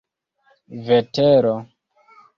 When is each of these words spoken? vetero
vetero 0.85 1.53